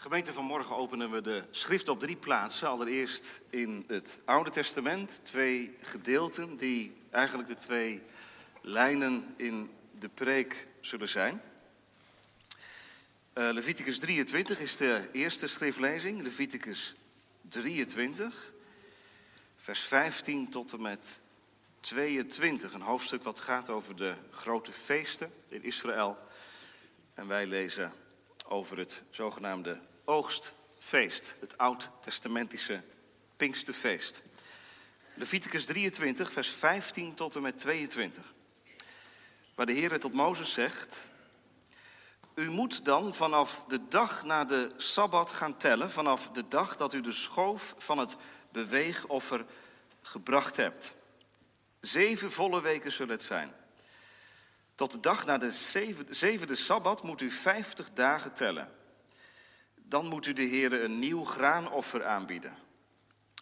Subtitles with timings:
[0.00, 2.68] Gemeente vanmorgen openen we de schrift op drie plaatsen.
[2.68, 8.02] Allereerst in het Oude Testament, twee gedeelten die eigenlijk de twee
[8.62, 11.42] lijnen in de preek zullen zijn.
[13.34, 16.22] Uh, Leviticus 23 is de eerste schriftlezing.
[16.22, 16.94] Leviticus
[17.48, 18.52] 23,
[19.56, 21.20] vers 15 tot en met
[21.80, 22.72] 22.
[22.72, 26.18] Een hoofdstuk wat gaat over de grote feesten in Israël.
[27.14, 27.92] En wij lezen
[28.48, 32.82] over het zogenaamde oogstfeest, het oud-testamentische
[33.36, 34.22] Pinksterfeest.
[35.14, 38.34] Leviticus 23, vers 15 tot en met 22.
[39.54, 41.04] Waar de Heer tot Mozes zegt,
[42.34, 46.92] u moet dan vanaf de dag na de Sabbat gaan tellen, vanaf de dag dat
[46.92, 48.16] u de schoof van het
[48.52, 49.44] beweegoffer
[50.02, 50.94] gebracht hebt.
[51.80, 53.52] Zeven volle weken zullen het zijn.
[54.74, 55.50] Tot de dag na de
[56.10, 58.79] zevende Sabbat moet u vijftig dagen tellen.
[59.90, 62.54] Dan moet u de Heer een nieuw graanoffer aanbieden.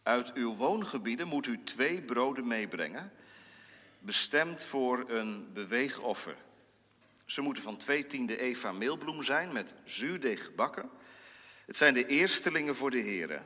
[0.03, 3.13] Uit uw woongebieden moet u twee broden meebrengen,
[3.99, 6.37] bestemd voor een beweegoffer.
[7.25, 10.91] Ze moeten van twee tiende eva meelbloem zijn, met zuurdeeg gebakken.
[11.67, 13.43] Het zijn de eerstelingen voor de Heer.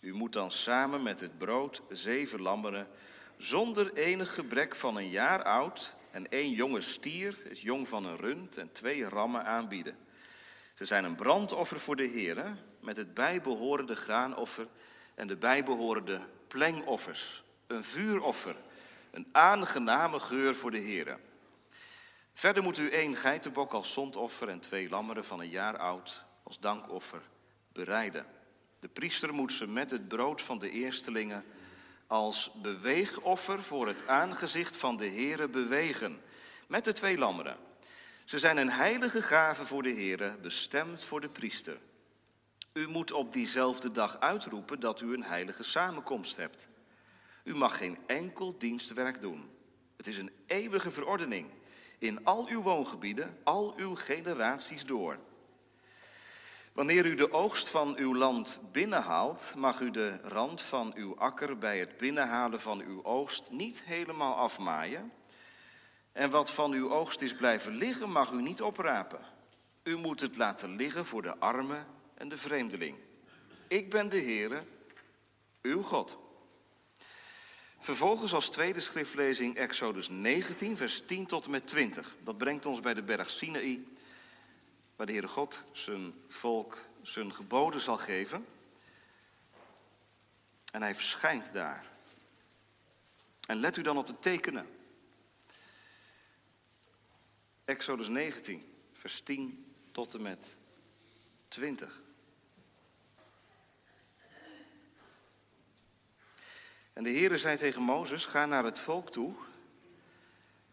[0.00, 2.88] U moet dan samen met het brood zeven lammeren,
[3.36, 8.16] zonder enig gebrek van een jaar oud, en één jonge stier, het jong van een
[8.16, 9.96] rund, en twee rammen aanbieden.
[10.80, 14.66] Ze zijn een brandoffer voor de Heer, met het bijbehorende graanoffer
[15.14, 17.42] en de bijbehorende plengoffers.
[17.66, 18.56] Een vuuroffer,
[19.10, 21.18] een aangename geur voor de Heer.
[22.34, 26.60] Verder moet u één geitenbok als zondoffer en twee lammeren van een jaar oud als
[26.60, 27.22] dankoffer
[27.72, 28.26] bereiden.
[28.78, 31.44] De priester moet ze met het brood van de eerstelingen
[32.06, 36.20] als beweegoffer voor het aangezicht van de Heere bewegen,
[36.66, 37.68] met de twee lammeren.
[38.30, 41.78] Ze zijn een heilige gave voor de Heere, bestemd voor de priester.
[42.72, 46.68] U moet op diezelfde dag uitroepen dat u een heilige samenkomst hebt.
[47.44, 49.50] U mag geen enkel dienstwerk doen.
[49.96, 51.50] Het is een eeuwige verordening
[51.98, 55.18] in al uw woongebieden, al uw generaties door.
[56.72, 61.58] Wanneer u de oogst van uw land binnenhaalt, mag u de rand van uw akker
[61.58, 65.12] bij het binnenhalen van uw oogst niet helemaal afmaaien.
[66.12, 69.20] En wat van uw oogst is blijven liggen, mag u niet oprapen.
[69.82, 71.84] U moet het laten liggen voor de arme
[72.14, 72.96] en de vreemdeling.
[73.68, 74.64] Ik ben de Heere,
[75.62, 76.18] uw God.
[77.78, 82.16] Vervolgens als tweede schriftlezing Exodus 19, vers 10 tot en met 20.
[82.22, 83.86] Dat brengt ons bij de berg Sinaï,
[84.96, 88.46] waar de Heere God zijn volk zijn geboden zal geven.
[90.72, 91.84] En hij verschijnt daar.
[93.46, 94.66] En let u dan op de tekenen.
[97.70, 100.56] Exodus 19, vers 10 tot en met
[101.48, 102.02] 20.
[106.92, 109.34] En de Heere zei tegen Mozes, ga naar het volk toe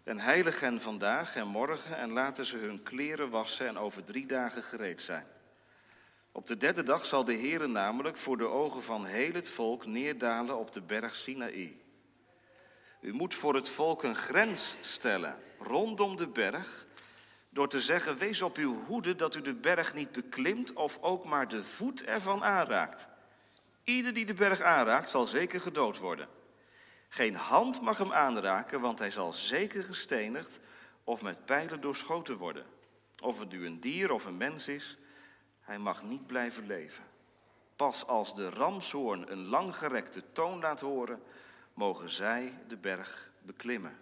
[0.04, 4.26] en heilig hen vandaag en morgen en laten ze hun kleren wassen en over drie
[4.26, 5.28] dagen gereed zijn.
[6.32, 9.86] Op de derde dag zal de Heere namelijk voor de ogen van heel het volk
[9.86, 11.82] neerdalen op de berg Sinaï.
[13.02, 16.87] U moet voor het volk een grens stellen rondom de berg
[17.58, 21.26] door te zeggen, wees op uw hoede dat u de berg niet beklimt of ook
[21.26, 23.08] maar de voet ervan aanraakt.
[23.84, 26.28] Ieder die de berg aanraakt zal zeker gedood worden.
[27.10, 30.60] Geen hand mag hem aanraken, want hij zal zeker gestenigd
[31.04, 32.66] of met pijlen doorschoten worden.
[33.20, 34.98] Of het nu een dier of een mens is,
[35.62, 37.04] hij mag niet blijven leven.
[37.76, 41.22] Pas als de ramshoorn een langgerekte toon laat horen,
[41.74, 43.98] mogen zij de berg beklimmen.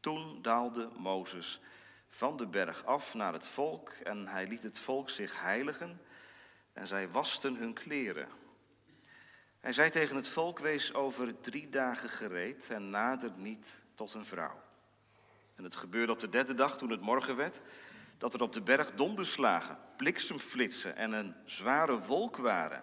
[0.00, 1.60] Toen daalde Mozes
[2.14, 6.00] van de berg af naar het volk en hij liet het volk zich heiligen
[6.72, 8.28] en zij wasten hun kleren.
[9.60, 14.24] Hij zei tegen het volk, wees over drie dagen gereed en nader niet tot een
[14.24, 14.62] vrouw.
[15.54, 17.60] En het gebeurde op de derde dag, toen het morgen werd,
[18.18, 22.82] dat er op de berg donderslagen, bliksemflitsen en een zware wolk waren.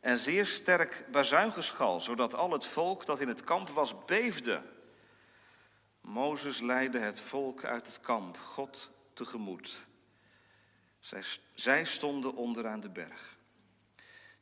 [0.00, 4.62] En zeer sterk bazuingeschal, zodat al het volk dat in het kamp was beefde.
[6.00, 9.86] Mozes leidde het volk uit het kamp, God tegemoet.
[10.98, 11.22] Zij,
[11.54, 13.36] zij stonden onderaan de berg.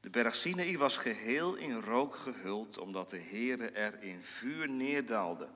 [0.01, 5.49] De berg Sinaï was geheel in rook gehuld, omdat de Heere er in vuur neerdaalde.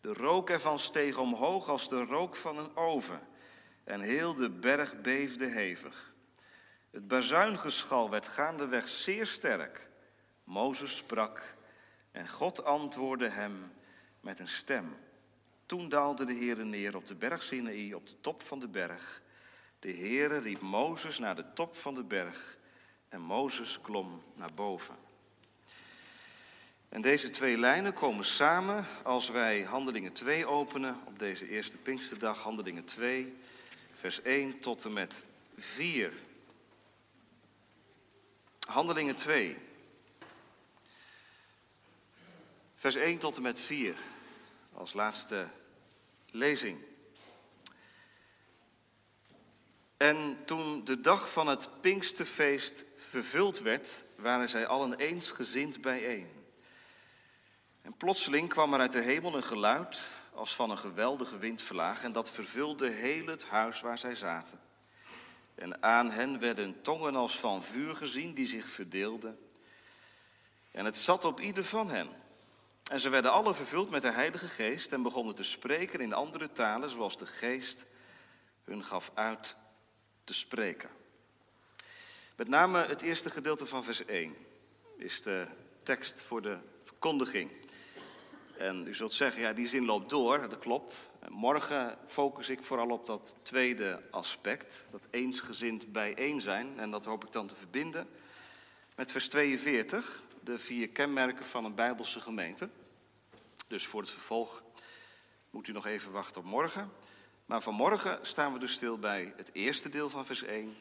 [0.00, 3.20] De rook ervan steeg omhoog als de rook van een oven.
[3.84, 6.14] En heel de berg beefde hevig.
[6.90, 9.88] Het bazuingeschal werd gaandeweg zeer sterk.
[10.44, 11.56] Mozes sprak
[12.10, 13.72] en God antwoordde hem
[14.20, 14.96] met een stem.
[15.70, 19.22] Toen daalde de Heere neer op de berg Sinaï, op de top van de berg.
[19.78, 22.58] De Heere riep Mozes naar de top van de berg
[23.08, 24.96] en Mozes klom naar boven.
[26.88, 32.38] En deze twee lijnen komen samen als wij Handelingen 2 openen op deze eerste Pinksterdag,
[32.38, 33.34] Handelingen 2,
[33.94, 35.24] vers 1 tot en met
[35.56, 36.12] 4.
[38.66, 39.56] Handelingen 2,
[42.76, 43.96] vers 1 tot en met 4,
[44.72, 45.46] als laatste
[46.32, 46.78] lezing.
[49.96, 56.28] En toen de dag van het Pinksterfeest vervuld werd, waren zij allen eensgezind bijeen.
[57.82, 60.00] En plotseling kwam er uit de hemel een geluid
[60.34, 64.60] als van een geweldige windvlaag en dat vervulde heel het huis waar zij zaten.
[65.54, 69.38] En aan hen werden tongen als van vuur gezien die zich verdeelden.
[70.70, 72.08] En het zat op ieder van hen.
[72.90, 76.52] En ze werden alle vervuld met de Heilige Geest en begonnen te spreken in andere
[76.52, 77.86] talen zoals de Geest
[78.64, 79.56] hun gaf uit
[80.24, 80.90] te spreken.
[82.36, 84.36] Met name het eerste gedeelte van vers 1
[84.96, 85.46] is de
[85.82, 87.50] tekst voor de verkondiging.
[88.58, 91.00] En u zult zeggen, ja, die zin loopt door, dat klopt.
[91.28, 96.78] Morgen focus ik vooral op dat tweede aspect, dat eensgezind bijeen zijn.
[96.78, 98.08] En dat hoop ik dan te verbinden
[98.94, 102.68] met vers 42, de vier kenmerken van een Bijbelse gemeente.
[103.70, 104.62] Dus voor het vervolg
[105.50, 106.92] moet u nog even wachten op morgen.
[107.46, 110.76] Maar vanmorgen staan we dus stil bij het eerste deel van vers 1.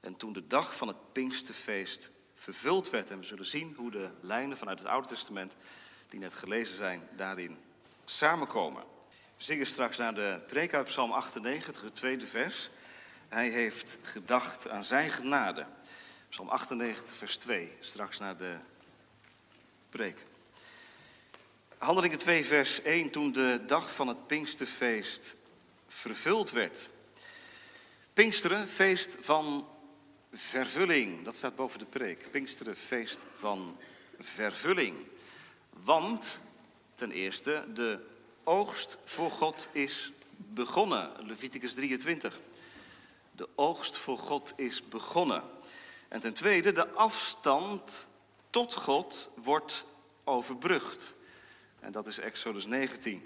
[0.00, 3.10] En toen de dag van het Pinksterfeest vervuld werd.
[3.10, 5.54] En we zullen zien hoe de lijnen vanuit het Oude Testament,
[6.08, 7.58] die net gelezen zijn, daarin
[8.04, 8.82] samenkomen.
[9.36, 12.70] We zingen straks naar de preek uit Psalm 98, het tweede vers.
[13.28, 15.66] Hij heeft gedacht aan zijn genade.
[16.28, 18.56] Psalm 98, vers 2, straks naar de
[19.88, 20.26] preek.
[21.78, 25.36] Handelingen 2, vers 1, toen de dag van het Pinksterfeest
[25.88, 26.88] vervuld werd.
[28.12, 29.68] Pinksteren, feest van
[30.32, 31.24] vervulling.
[31.24, 32.30] Dat staat boven de preek.
[32.30, 33.76] Pinksteren, feest van
[34.18, 34.96] vervulling.
[35.70, 36.38] Want,
[36.94, 38.00] ten eerste, de
[38.44, 41.10] oogst voor God is begonnen.
[41.26, 42.40] Leviticus 23.
[43.32, 45.42] De oogst voor God is begonnen.
[46.08, 48.06] En ten tweede, de afstand
[48.50, 49.84] tot God wordt
[50.24, 51.14] overbrugd.
[51.86, 53.22] En dat is Exodus 19.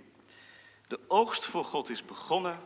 [0.89, 2.61] De oogst voor God is begonnen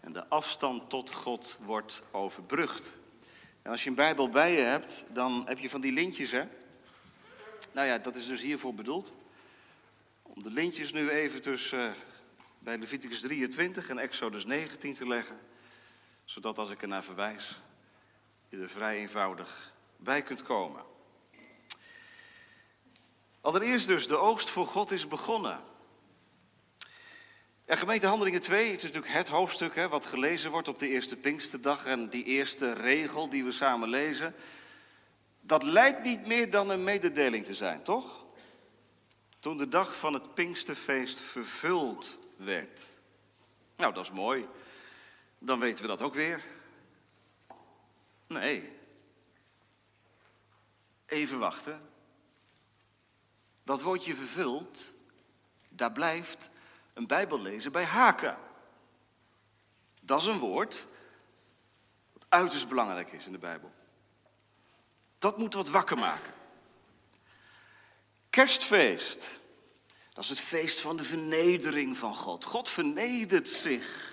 [0.00, 2.96] en de afstand tot God wordt overbrugd.
[3.62, 6.44] En als je een Bijbel bij je hebt, dan heb je van die lintjes, hè?
[7.72, 9.12] Nou ja, dat is dus hiervoor bedoeld.
[10.22, 11.92] Om de lintjes nu even tussen uh,
[12.58, 15.38] bij Leviticus 23 en Exodus 19 te leggen.
[16.24, 17.60] Zodat als ik er naar verwijs,
[18.48, 20.91] je er vrij eenvoudig bij kunt komen.
[23.42, 25.60] Allereerst dus, de oogst voor God is begonnen.
[27.64, 30.88] En gemeente Handelingen 2, het is natuurlijk het hoofdstuk hè, wat gelezen wordt op de
[30.88, 31.84] eerste Pinksterdag.
[31.84, 34.34] En die eerste regel die we samen lezen,
[35.40, 38.24] dat lijkt niet meer dan een mededeling te zijn, toch?
[39.40, 42.88] Toen de dag van het Pinksterfeest vervuld werd.
[43.76, 44.48] Nou, dat is mooi.
[45.38, 46.42] Dan weten we dat ook weer.
[48.26, 48.70] Nee.
[51.06, 51.91] Even wachten.
[53.64, 54.94] Dat woordje vervuld,
[55.68, 56.50] daar blijft
[56.94, 58.36] een Bijbel lezen bij haken.
[60.00, 60.86] Dat is een woord
[62.12, 63.72] dat uiterst belangrijk is in de Bijbel.
[65.18, 66.32] Dat moet wat wakker maken.
[68.30, 69.40] Kerstfeest.
[70.10, 72.44] Dat is het feest van de vernedering van God.
[72.44, 74.10] God vernedert zich.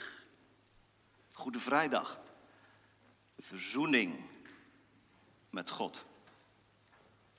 [1.34, 2.20] Goede Vrijdag.
[3.36, 4.26] De verzoening
[5.50, 6.06] met God.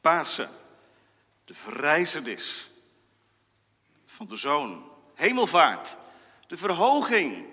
[0.00, 0.50] Pasen.
[1.50, 2.70] De verrijzenis
[4.06, 5.96] van de Zoon hemelvaart,
[6.46, 7.46] de verhoging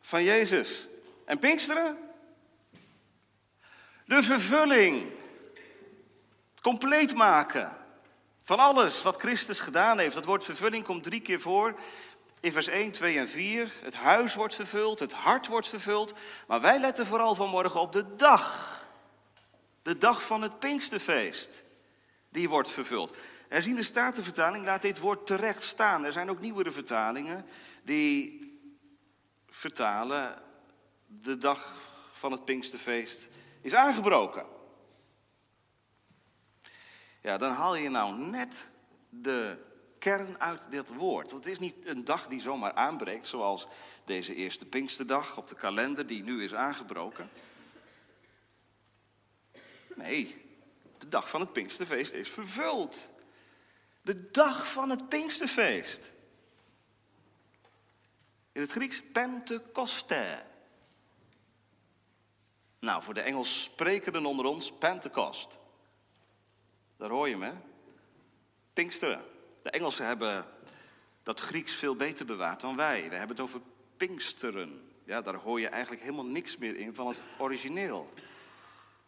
[0.00, 0.86] van Jezus.
[1.24, 1.98] En Pinksteren?
[4.04, 5.12] De vervulling,
[6.50, 7.76] het compleet maken
[8.42, 10.14] van alles wat Christus gedaan heeft.
[10.14, 11.74] Dat woord vervulling komt drie keer voor.
[12.40, 13.72] In vers 1, 2 en 4.
[13.82, 16.14] Het huis wordt vervuld, het hart wordt vervuld.
[16.46, 18.74] Maar wij letten vooral vanmorgen op de dag.
[19.82, 21.64] De dag van het Pinksterfeest.
[22.36, 23.16] Die wordt vervuld.
[23.48, 26.04] Herziende Statenvertaling laat dit woord terecht staan.
[26.04, 27.46] Er zijn ook nieuwere vertalingen
[27.82, 28.40] die
[29.46, 30.42] vertalen
[31.06, 31.74] de dag
[32.12, 33.28] van het Pinksterfeest
[33.60, 34.46] is aangebroken.
[37.22, 38.68] Ja, dan haal je nou net
[39.08, 39.56] de
[39.98, 41.30] kern uit dit woord.
[41.30, 43.66] Want het is niet een dag die zomaar aanbreekt, zoals
[44.04, 47.30] deze eerste Pinksterdag op de kalender die nu is aangebroken.
[49.94, 50.45] Nee,
[51.06, 53.08] de dag van het Pinksterfeest is vervuld.
[54.02, 56.12] De dag van het Pinksterfeest.
[58.52, 60.42] In het Grieks Pentecoste.
[62.78, 65.58] Nou, voor de Engels sprekenden onder ons, Pentecost.
[66.96, 67.52] Daar hoor je hè?
[68.72, 69.24] Pinksteren.
[69.62, 70.46] De Engelsen hebben
[71.22, 73.08] dat Grieks veel beter bewaard dan wij.
[73.08, 73.60] We hebben het over
[73.96, 74.90] Pinksteren.
[75.04, 78.12] Ja, daar hoor je eigenlijk helemaal niks meer in van het origineel.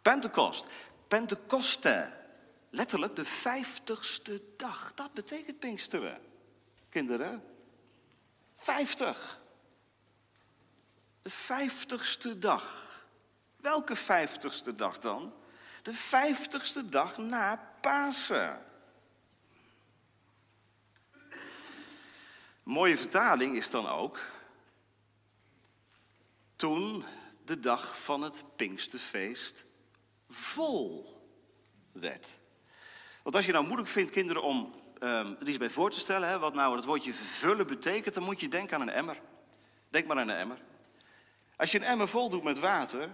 [0.02, 0.66] Pentecost.
[1.08, 2.16] Pentecoste.
[2.70, 4.92] Letterlijk de vijftigste dag.
[4.94, 6.20] Dat betekent Pinksteren.
[6.88, 7.42] Kinderen.
[8.56, 9.40] Vijftig.
[11.22, 12.86] De vijftigste dag.
[13.56, 15.34] Welke vijftigste dag dan?
[15.82, 18.66] De vijftigste dag na Pasen.
[22.62, 24.20] Mooie vertaling is dan ook.
[26.56, 27.04] Toen
[27.44, 29.64] de dag van het Pinksterfeest
[30.28, 31.16] vol
[31.92, 32.38] werd.
[33.22, 36.28] Want als je nou moeilijk vindt, kinderen, om um, er iets bij voor te stellen,
[36.28, 39.20] hè, wat nou het woordje vervullen betekent, dan moet je denken aan een emmer.
[39.88, 40.58] Denk maar aan een emmer.
[41.56, 43.08] Als je een emmer vol doet met water,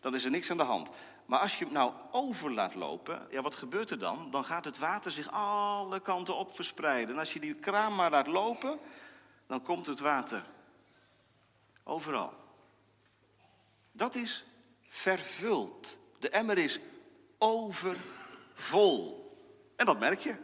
[0.00, 0.90] dan is er niks aan de hand.
[1.26, 4.30] Maar als je hem nou over laat lopen, ja, wat gebeurt er dan?
[4.30, 7.14] Dan gaat het water zich alle kanten op verspreiden.
[7.14, 8.78] En als je die kraan maar laat lopen,
[9.46, 10.44] dan komt het water
[11.82, 12.32] overal.
[13.92, 14.44] Dat is
[14.86, 15.98] vervuld.
[16.24, 16.78] De emmer is
[17.38, 19.22] overvol.
[19.76, 20.34] En dat merk je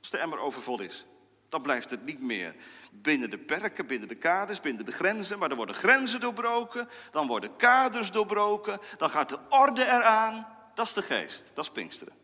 [0.00, 1.06] als de emmer overvol is.
[1.48, 2.54] Dan blijft het niet meer
[2.92, 5.38] binnen de perken, binnen de kaders, binnen de grenzen.
[5.38, 10.46] Maar dan worden grenzen doorbroken, dan worden kaders doorbroken, dan gaat de orde eraan.
[10.74, 12.14] Dat is de geest, dat is Pinksteren.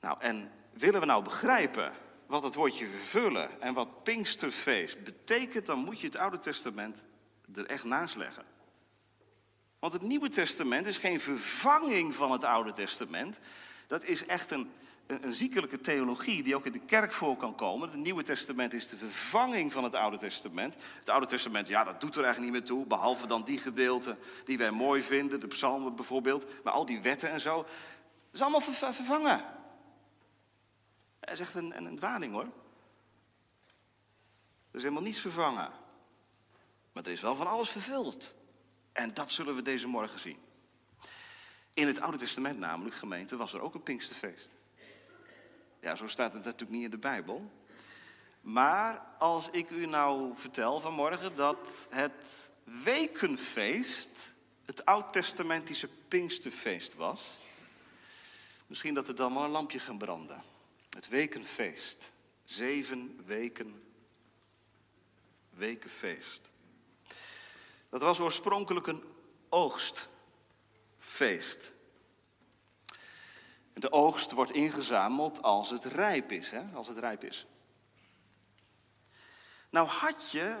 [0.00, 1.92] Nou, en willen we nou begrijpen
[2.26, 7.04] wat het woordje vervullen en wat Pinksterfeest betekent, dan moet je het Oude Testament
[7.54, 8.44] er echt naast leggen.
[9.82, 13.38] Want het Nieuwe Testament is geen vervanging van het Oude Testament.
[13.86, 14.70] Dat is echt een,
[15.06, 17.88] een, ziekelijke theologie die ook in de kerk voor kan komen.
[17.88, 20.76] Het Nieuwe Testament is de vervanging van het Oude Testament.
[20.98, 22.86] Het Oude Testament, ja, dat doet er eigenlijk niet meer toe.
[22.86, 26.46] Behalve dan die gedeelten die wij mooi vinden, de psalmen bijvoorbeeld.
[26.64, 27.66] Maar al die wetten en zo, dat
[28.32, 29.44] is allemaal vervangen.
[31.20, 32.48] Dat is echt een, een, een dwaling hoor.
[34.70, 35.70] Er is helemaal niets vervangen.
[36.92, 38.40] Maar er is wel van alles vervuld.
[38.92, 40.38] En dat zullen we deze morgen zien.
[41.74, 44.48] In het Oude Testament namelijk, gemeente, was er ook een Pinksterfeest.
[45.80, 47.50] Ja, zo staat het natuurlijk niet in de Bijbel.
[48.40, 54.32] Maar als ik u nou vertel vanmorgen dat het wekenfeest
[54.64, 57.34] het oud-testamentische Pinksterfeest was,
[58.66, 60.42] misschien dat er dan wel een lampje gaan branden.
[60.90, 62.12] Het wekenfeest.
[62.44, 63.82] Zeven weken
[65.50, 66.52] wekenfeest.
[67.92, 69.04] Dat was oorspronkelijk een
[69.48, 71.72] oogstfeest.
[73.72, 76.50] De oogst wordt ingezameld als het rijp is.
[76.50, 76.62] Hè?
[76.74, 77.46] Als het rijp is.
[79.70, 80.56] Nou had je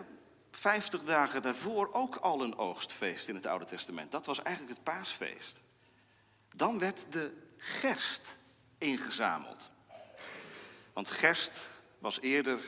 [0.50, 4.12] 50 dagen daarvoor ook al een oogstfeest in het Oude Testament.
[4.12, 5.62] Dat was eigenlijk het paasfeest.
[6.54, 8.36] Dan werd de gerst
[8.78, 9.70] ingezameld.
[10.92, 12.64] Want gerst was eerder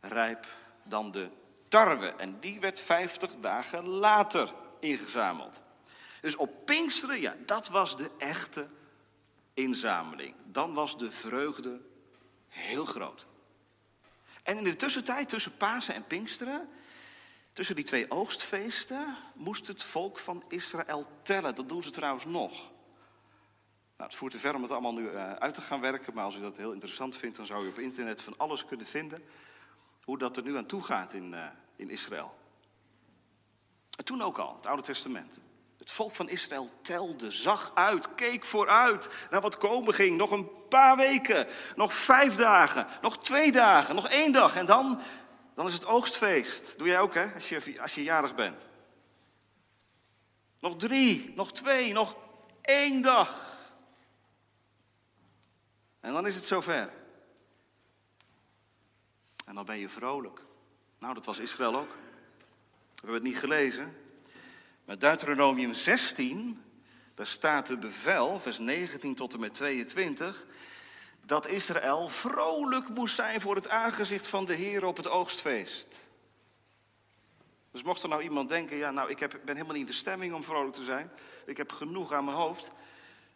[0.00, 0.46] rijp
[0.82, 1.30] dan de
[1.68, 2.06] tarwe.
[2.06, 5.62] En die werd 50 dagen later ingezameld.
[6.20, 8.68] Dus op Pinksteren, ja, dat was de echte
[9.54, 10.34] inzameling.
[10.44, 11.80] Dan was de vreugde
[12.48, 13.26] heel groot.
[14.42, 16.68] En in de tussentijd, tussen Pasen en Pinksteren,
[17.52, 21.54] tussen die twee oogstfeesten, moest het volk van Israël tellen.
[21.54, 22.52] Dat doen ze trouwens nog.
[23.96, 26.24] Nou, het voert te ver om het allemaal nu uh, uit te gaan werken, maar
[26.24, 29.22] als u dat heel interessant vindt, dan zou u op internet van alles kunnen vinden
[30.06, 31.46] hoe dat er nu aan toe gaat in, uh,
[31.76, 32.34] in Israël.
[33.96, 35.38] En toen ook al, het Oude Testament.
[35.78, 40.16] Het volk van Israël telde, zag uit, keek vooruit naar wat komen ging.
[40.16, 41.46] Nog een paar weken,
[41.76, 44.56] nog vijf dagen, nog twee dagen, nog één dag.
[44.56, 45.00] En dan,
[45.54, 46.78] dan is het oogstfeest.
[46.78, 48.66] Doe jij ook, hè, als je, als je jarig bent.
[50.60, 52.16] Nog drie, nog twee, nog
[52.62, 53.56] één dag.
[56.00, 56.90] En dan is het zover.
[59.46, 60.40] En dan ben je vrolijk.
[60.98, 61.88] Nou, dat was Israël ook.
[61.88, 63.96] We hebben het niet gelezen.
[64.84, 66.62] Maar Deuteronomium 16,
[67.14, 70.46] daar staat de bevel, vers 19 tot en met 22,
[71.24, 76.04] dat Israël vrolijk moest zijn voor het aangezicht van de Heer op het oogstfeest.
[77.70, 79.98] Dus mocht er nou iemand denken, ja, nou, ik heb, ben helemaal niet in de
[79.98, 81.10] stemming om vrolijk te zijn,
[81.46, 82.70] ik heb genoeg aan mijn hoofd,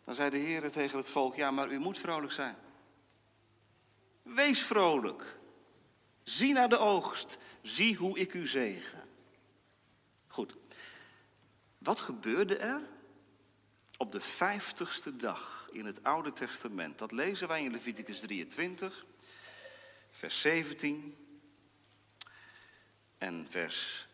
[0.04, 2.56] dan zei de Heer tegen het volk, ja, maar u moet vrolijk zijn.
[4.22, 5.38] Wees vrolijk.
[6.24, 7.38] Zie naar de oogst.
[7.62, 9.08] Zie hoe ik u zegen.
[10.26, 10.56] Goed.
[11.78, 12.80] Wat gebeurde er
[13.96, 16.98] op de vijftigste dag in het Oude Testament?
[16.98, 19.06] Dat lezen wij in Leviticus 23,
[20.10, 21.16] vers 17
[23.18, 24.08] en vers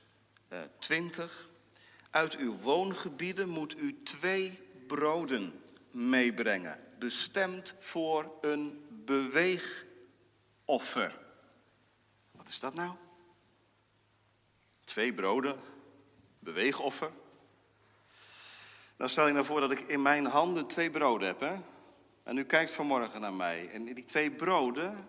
[0.78, 1.24] 20.
[1.24, 1.30] Eh,
[2.10, 5.60] Uit uw woongebieden moet u twee broden
[5.90, 11.25] meebrengen, bestemd voor een beweegoffer.
[12.46, 12.90] Wat is dat nou?
[14.84, 15.60] Twee broden,
[16.38, 17.10] beweegoffer.
[18.96, 21.40] Dan stel je nou voor dat ik in mijn handen twee broden heb.
[21.40, 21.56] Hè?
[22.22, 23.70] En u kijkt vanmorgen naar mij.
[23.70, 25.08] En die twee broden,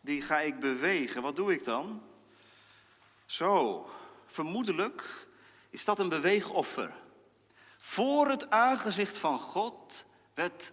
[0.00, 1.22] die ga ik bewegen.
[1.22, 2.02] Wat doe ik dan?
[3.24, 3.88] Zo,
[4.26, 5.26] vermoedelijk
[5.70, 6.94] is dat een beweegoffer.
[7.78, 10.72] Voor het aangezicht van God werd,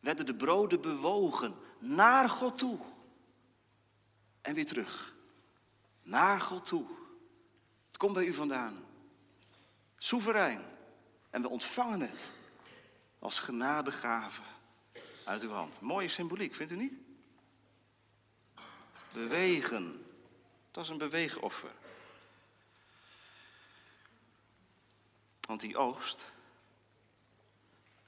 [0.00, 2.78] werden de broden bewogen naar God toe.
[4.40, 5.14] En weer terug.
[6.38, 6.86] God toe.
[7.86, 8.84] Het komt bij u vandaan.
[9.96, 10.64] Soeverein.
[11.30, 12.28] En we ontvangen het
[13.18, 14.42] als genadegave
[15.24, 15.80] uit uw hand.
[15.80, 16.94] Mooie symboliek, vindt u niet?
[19.12, 20.04] Bewegen.
[20.70, 21.72] Dat is een beweegoffer.
[25.40, 26.24] Want die oogst,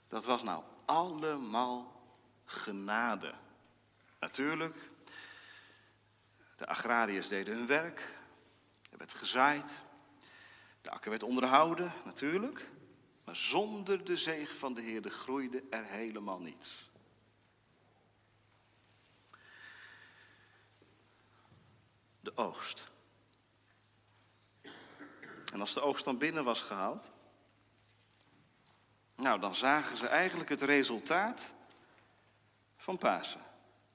[0.08, 2.02] dat was nou allemaal
[2.44, 3.34] genade.
[4.20, 4.90] Natuurlijk,
[6.60, 8.08] de agrariërs deden hun werk.
[8.90, 9.78] Er werd gezaaid.
[10.82, 12.70] De akker werd onderhouden, natuurlijk.
[13.24, 16.90] Maar zonder de zegen van de Heer groeide er helemaal niets.
[22.20, 22.84] De oogst.
[25.52, 27.10] En als de oogst dan binnen was gehaald,
[29.16, 31.52] nou dan zagen ze eigenlijk het resultaat
[32.76, 33.42] van Pasen.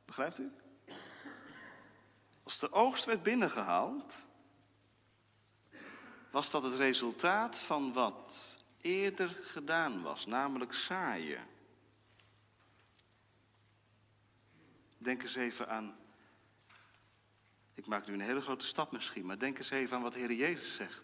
[0.05, 0.51] Begrijpt u?
[2.45, 4.13] Als de oogst werd binnengehaald,
[6.31, 11.47] was dat het resultaat van wat eerder gedaan was, namelijk zaaien.
[14.97, 15.97] Denk eens even aan,
[17.73, 20.19] ik maak nu een hele grote stap misschien, maar denk eens even aan wat de
[20.19, 21.03] Heer Jezus zegt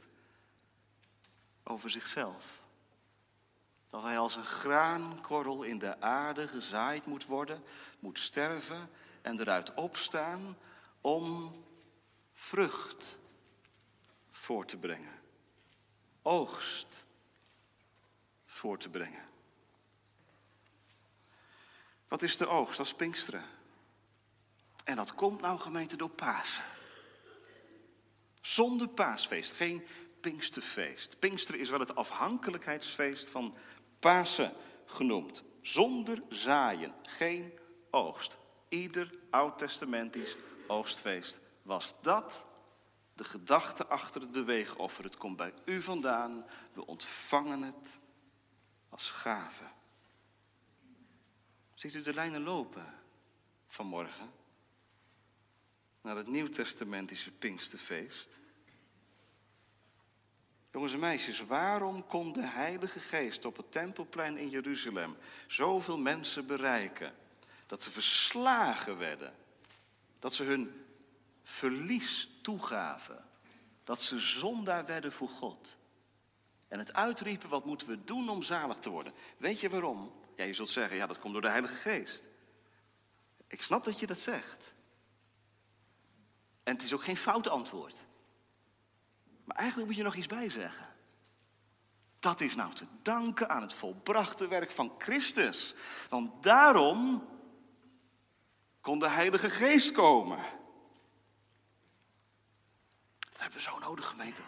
[1.64, 2.64] over zichzelf.
[3.90, 7.64] Dat hij als een graankorrel in de aarde gezaaid moet worden,
[8.00, 8.90] moet sterven
[9.22, 10.58] en eruit opstaan
[11.02, 11.56] om
[12.34, 13.18] vrucht
[14.32, 15.20] voor te brengen.
[16.22, 17.06] Oogst
[18.46, 19.30] voor te brengen.
[22.08, 22.78] Wat is de oogst?
[22.78, 23.46] Dat is Pinksteren.
[24.84, 26.64] En dat komt nou gemeente door Pasen.
[28.42, 29.86] Zonder paasfeest, geen
[30.20, 31.20] Pinksterfeest.
[31.20, 33.56] Pinksteren is wel het afhankelijkheidsfeest van
[34.00, 34.54] Pasen
[34.86, 35.44] genoemd.
[35.62, 37.60] Zonder zaaien, geen
[37.90, 38.38] oogst.
[38.70, 40.36] Ieder oud-testamentisch
[40.72, 42.46] oogstfeest was dat
[43.14, 45.04] de gedachte achter het beweegoffer.
[45.04, 48.00] Het komt bij u vandaan, we ontvangen het
[48.90, 49.64] als gave.
[51.74, 52.86] Ziet u de lijnen lopen
[53.68, 54.32] vanmorgen?
[56.02, 58.40] Naar het Nieuwtestamentische Pinksterfeest.
[60.72, 66.48] Jongens en meisjes, waarom kon de Heilige Geest op het Tempelplein in Jeruzalem zoveel mensen
[66.48, 67.16] bereiken?
[67.68, 69.41] Dat ze verslagen werden.
[70.22, 70.86] Dat ze hun
[71.44, 73.26] verlies toegaven.
[73.84, 75.78] Dat ze zondaar werden voor God.
[76.68, 79.14] En het uitriepen, wat moeten we doen om zalig te worden?
[79.38, 80.14] Weet je waarom?
[80.36, 82.24] Ja, je zult zeggen, ja, dat komt door de Heilige Geest.
[83.48, 84.74] Ik snap dat je dat zegt.
[86.64, 87.96] En het is ook geen fout antwoord.
[89.44, 90.88] Maar eigenlijk moet je nog iets bij zeggen.
[92.20, 95.76] Dat is nou te danken aan het volbrachte werk van Christus.
[96.10, 97.28] Want daarom
[98.82, 100.40] kon de Heilige Geest komen.
[103.20, 104.42] Dat hebben we zo nodig, gemeente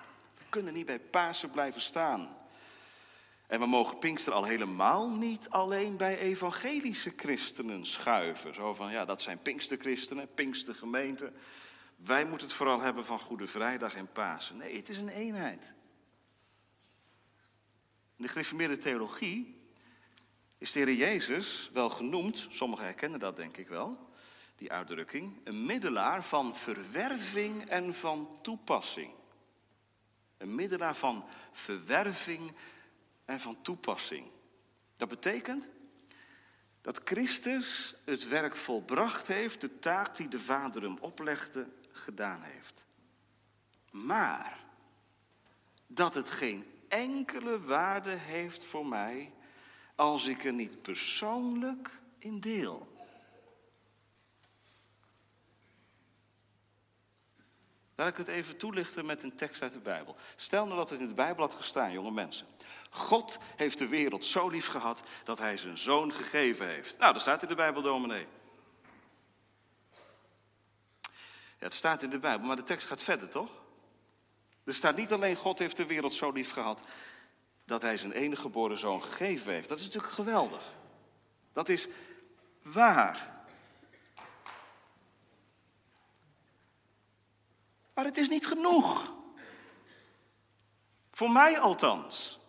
[0.53, 2.37] kunnen niet bij Pasen blijven staan.
[3.47, 8.53] En we mogen Pinkster al helemaal niet alleen bij evangelische christenen schuiven.
[8.53, 11.35] Zo van, ja, dat zijn Pinksterchristenen, Pinkstergemeenten.
[11.95, 14.57] Wij moeten het vooral hebben van Goede Vrijdag en Pasen.
[14.57, 15.73] Nee, het is een eenheid.
[18.15, 19.67] In de gereformeerde theologie
[20.57, 24.11] is de Heer Jezus wel genoemd, sommigen herkennen dat denk ik wel,
[24.63, 29.11] die uitdrukking, een middelaar van verwerving en van toepassing.
[30.37, 32.51] Een middelaar van verwerving
[33.25, 34.27] en van toepassing.
[34.95, 35.67] Dat betekent
[36.81, 42.85] dat Christus het werk volbracht heeft, de taak die de Vader hem oplegde, gedaan heeft.
[43.91, 44.63] Maar
[45.87, 49.33] dat het geen enkele waarde heeft voor mij
[49.95, 52.92] als ik er niet persoonlijk in deel.
[57.95, 60.15] Laat ik het even toelichten met een tekst uit de Bijbel.
[60.35, 62.47] Stel nou dat het in de Bijbel had gestaan, jonge mensen.
[62.89, 66.97] God heeft de wereld zo lief gehad dat hij zijn zoon gegeven heeft.
[66.97, 68.27] Nou, dat staat in de Bijbel, dominee.
[71.59, 73.49] Ja, het staat in de Bijbel, maar de tekst gaat verder, toch?
[74.63, 76.83] Er staat niet alleen God heeft de wereld zo lief gehad
[77.65, 79.69] dat hij zijn enige geboren zoon gegeven heeft.
[79.69, 80.73] Dat is natuurlijk geweldig.
[81.53, 81.87] Dat is
[82.61, 83.32] waar.
[87.93, 89.13] Maar het is niet genoeg.
[91.11, 92.39] Voor mij althans.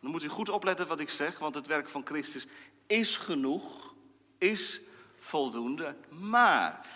[0.00, 2.46] Dan moet u goed opletten wat ik zeg, want het werk van Christus
[2.86, 3.94] is genoeg,
[4.38, 4.80] is
[5.18, 5.96] voldoende.
[6.08, 6.86] Maar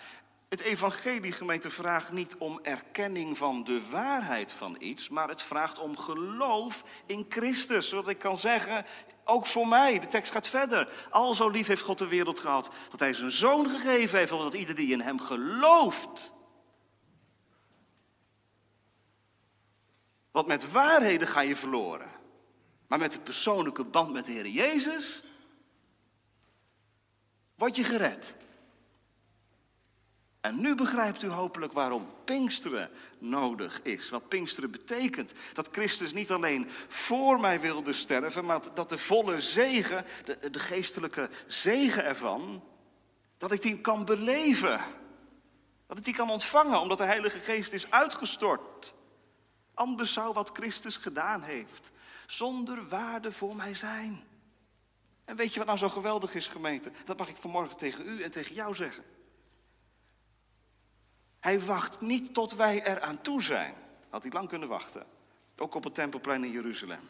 [0.49, 5.79] het evangelie gemeente vraagt niet om erkenning van de waarheid van iets, maar het vraagt
[5.79, 7.89] om geloof in Christus.
[7.89, 8.85] Zodat ik kan zeggen,
[9.23, 11.07] ook voor mij, de tekst gaat verder.
[11.09, 14.53] Al zo lief heeft God de wereld gehad, dat hij zijn zoon gegeven heeft, omdat
[14.53, 16.33] ieder die in hem gelooft.
[20.35, 22.09] Want met waarheden ga je verloren.
[22.87, 25.23] Maar met de persoonlijke band met de Heer Jezus
[27.55, 28.33] word je gered.
[30.41, 34.09] En nu begrijpt u hopelijk waarom Pinksteren nodig is.
[34.09, 35.33] Wat Pinksteren betekent.
[35.53, 40.59] Dat Christus niet alleen voor mij wilde sterven, maar dat de volle zegen, de, de
[40.59, 42.63] geestelijke zegen ervan,
[43.37, 44.81] dat ik die kan beleven.
[45.87, 48.93] Dat ik die kan ontvangen, omdat de Heilige Geest is uitgestort.
[49.75, 51.91] Anders zou wat Christus gedaan heeft
[52.27, 54.23] zonder waarde voor mij zijn.
[55.25, 56.91] En weet je wat nou zo geweldig is, gemeente?
[57.05, 59.03] Dat mag ik vanmorgen tegen u en tegen jou zeggen.
[61.39, 63.73] Hij wacht niet tot wij eraan toe zijn.
[64.09, 65.05] Had hij lang kunnen wachten.
[65.57, 67.09] Ook op het tempelplein in Jeruzalem.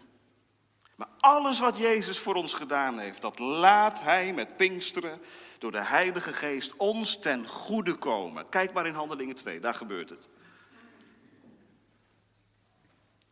[0.95, 5.21] Maar alles wat Jezus voor ons gedaan heeft, dat laat Hij met Pinksteren
[5.57, 8.49] door de Heilige Geest ons ten goede komen.
[8.49, 10.29] Kijk maar in Handelingen 2, daar gebeurt het.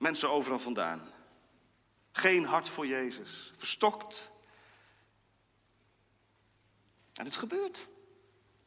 [0.04, 1.02] Mensen overal vandaan.
[2.12, 3.54] Geen hart voor Jezus.
[3.58, 4.32] Verstokt.
[7.13, 7.88] En het gebeurt.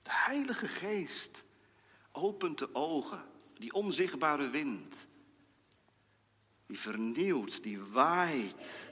[0.03, 1.44] De Heilige Geest
[2.12, 3.25] opent de ogen.
[3.55, 5.07] Die onzichtbare wind.
[6.66, 8.90] Die vernieuwt, die waait.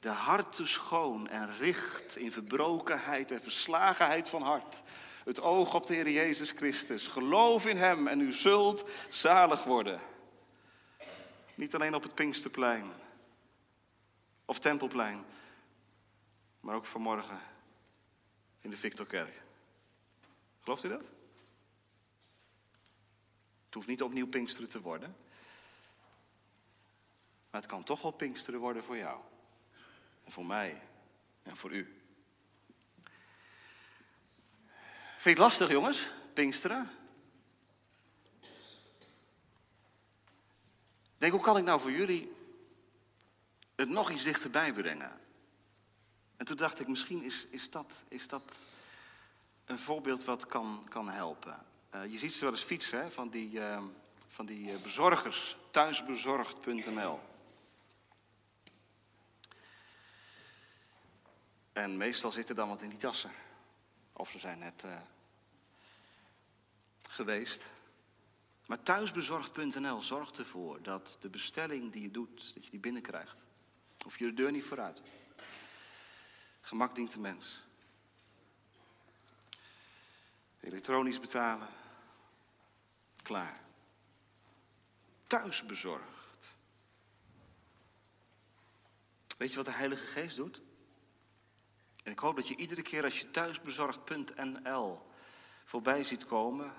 [0.00, 4.82] De harten schoon en richt in verbrokenheid en verslagenheid van hart.
[5.24, 7.06] Het oog op de Heer Jezus Christus.
[7.06, 10.00] Geloof in Hem en u zult zalig worden.
[11.56, 12.92] Niet alleen op het Pinksterplein
[14.44, 15.24] of Tempelplein,
[16.60, 17.40] maar ook vanmorgen
[18.60, 19.42] in de Victorkerk.
[20.60, 21.04] Gelooft u dat?
[23.64, 25.16] Het hoeft niet opnieuw Pinksteren te worden,
[27.50, 29.20] maar het kan toch wel Pinksteren worden voor jou.
[30.24, 30.82] En voor mij
[31.42, 31.84] en voor u.
[35.12, 36.10] Vind je het lastig, jongens?
[36.32, 36.90] Pinksteren?
[41.18, 42.32] Denk, hoe kan ik nou voor jullie
[43.74, 45.20] het nog iets dichterbij brengen?
[46.36, 48.58] En toen dacht ik, misschien is, is, dat, is dat
[49.64, 51.64] een voorbeeld wat kan, kan helpen.
[51.94, 53.82] Uh, je ziet ze wel eens fietsen, van die, uh,
[54.28, 57.20] van die uh, bezorgers, thuisbezorgd.nl.
[61.72, 63.32] En meestal zitten dan wat in die tassen.
[64.12, 64.84] Of ze zijn net
[67.08, 67.62] geweest.
[68.66, 73.44] Maar thuisbezorgd.nl zorgt ervoor dat de bestelling die je doet, dat je die binnenkrijgt.
[74.06, 75.02] Of je de deur niet vooruit.
[76.60, 77.60] Gemak dient de mens.
[80.60, 81.68] Elektronisch betalen.
[83.22, 83.60] Klaar.
[85.26, 86.56] Thuisbezorgd.
[89.36, 90.60] Weet je wat de Heilige Geest doet?
[92.02, 95.06] En ik hoop dat je iedere keer als je thuisbezorgd.nl
[95.64, 96.74] voorbij ziet komen,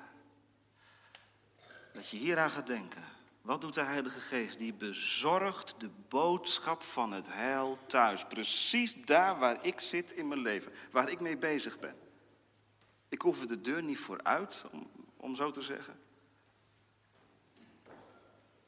[1.97, 3.03] dat je hieraan gaat denken.
[3.41, 4.57] Wat doet de Heilige Geest?
[4.57, 8.25] Die bezorgt de boodschap van het heil thuis.
[8.25, 11.95] Precies daar waar ik zit in mijn leven, waar ik mee bezig ben.
[13.09, 15.99] Ik hoef de deur niet vooruit, om, om zo te zeggen.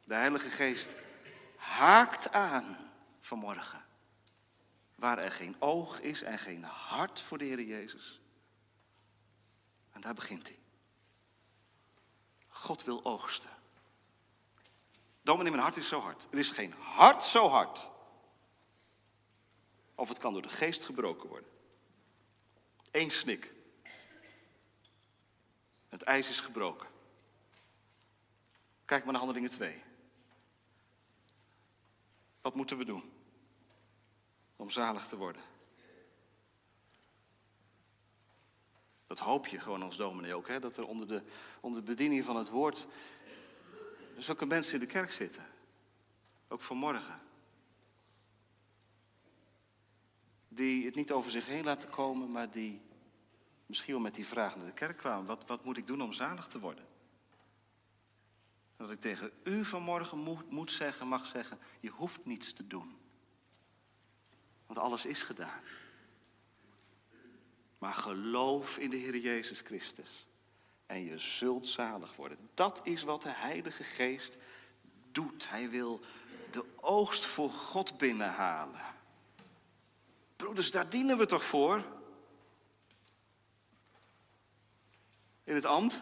[0.03, 0.95] De Heilige Geest
[1.55, 2.77] haakt aan
[3.19, 3.85] vanmorgen.
[4.95, 8.21] Waar er geen oog is en geen hart voor de Heer Jezus.
[9.91, 10.58] En daar begint hij.
[12.59, 13.49] God wil oogsten.
[15.21, 16.27] Dominee, mijn hart is zo hard.
[16.31, 17.89] Er is geen hart zo hard.
[19.95, 21.49] Of het kan door de geest gebroken worden.
[22.91, 23.53] Eén snik.
[25.89, 26.87] Het ijs is gebroken.
[28.85, 29.83] Kijk maar naar handelingen 2.
[32.41, 33.11] Wat moeten we doen
[34.55, 35.41] om zalig te worden?
[39.09, 40.59] Dat hoop je gewoon als dominee ook, hè?
[40.59, 41.21] dat er onder de,
[41.59, 42.87] onder de bediening van het woord
[44.17, 45.45] zulke mensen in de kerk zitten.
[46.47, 47.19] Ook vanmorgen.
[50.47, 52.81] Die het niet over zich heen laten komen, maar die
[53.65, 55.25] misschien wel met die vraag naar de kerk kwamen.
[55.25, 56.85] Wat, wat moet ik doen om zalig te worden?
[58.77, 62.97] Dat ik tegen u vanmorgen moet, moet zeggen, mag zeggen, je hoeft niets te doen.
[64.65, 65.61] Want alles is gedaan.
[67.79, 70.27] Maar geloof in de Heer Jezus Christus.
[70.85, 72.49] En je zult zalig worden.
[72.53, 74.37] Dat is wat de Heilige Geest
[75.11, 75.49] doet.
[75.49, 76.01] Hij wil
[76.51, 78.81] de oogst voor God binnenhalen.
[80.35, 81.85] Broeders, daar dienen we toch voor?
[85.43, 86.01] In het ambt?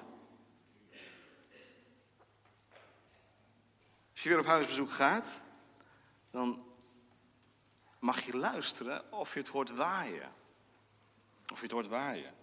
[4.12, 5.40] Als je weer op huisbezoek gaat,
[6.32, 6.66] dan
[8.00, 10.32] mag je luisteren of je het hoort waaien.
[11.52, 12.34] Of je het hoort waaien.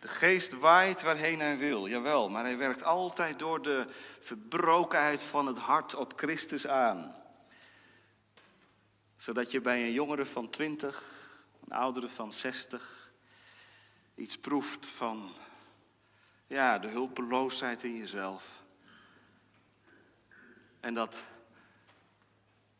[0.00, 3.86] De geest waait waarheen hij wil, jawel, maar hij werkt altijd door de
[4.20, 7.16] verbrokenheid van het hart op Christus aan.
[9.16, 11.02] Zodat je bij een jongere van 20,
[11.66, 13.10] een oudere van 60,
[14.14, 15.34] iets proeft van
[16.46, 18.62] ja, de hulpeloosheid in jezelf.
[20.80, 21.22] En dat,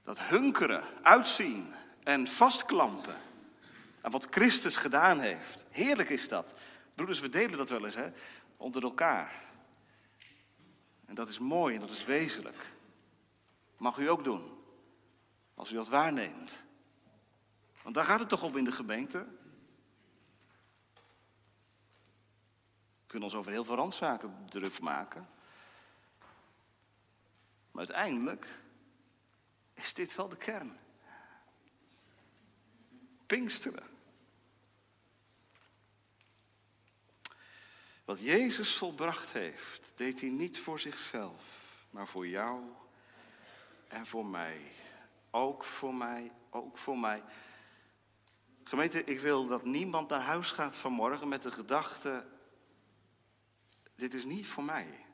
[0.02, 3.16] dat hunkeren, uitzien en vastklampen
[4.04, 5.64] aan wat Christus gedaan heeft.
[5.70, 6.58] Heerlijk is dat.
[6.94, 8.10] Broeders, we delen dat wel eens hè,
[8.56, 9.42] onder elkaar.
[11.04, 12.72] En dat is mooi en dat is wezenlijk.
[13.76, 14.58] Mag u ook doen,
[15.54, 16.62] als u dat waarneemt.
[17.82, 19.18] Want daar gaat het toch om in de gemeente?
[23.00, 25.28] We kunnen ons over heel veel randzaken druk maken.
[27.70, 28.48] Maar uiteindelijk
[29.74, 30.78] is dit wel de kern.
[33.26, 33.92] Pinksteren.
[38.04, 42.62] Wat Jezus volbracht heeft, deed hij niet voor zichzelf, maar voor jou
[43.88, 44.72] en voor mij.
[45.30, 47.22] Ook voor mij, ook voor mij.
[48.64, 52.26] Gemeente, ik wil dat niemand naar huis gaat vanmorgen met de gedachte,
[53.94, 55.06] dit is niet voor mij.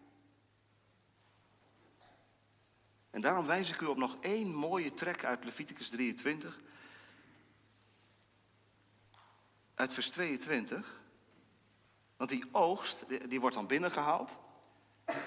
[3.11, 6.59] En daarom wijs ik u op nog één mooie trek uit Leviticus 23.
[9.75, 11.00] Uit vers 22.
[12.21, 14.31] Want die oogst, die wordt dan binnengehaald.
[15.07, 15.19] Nou,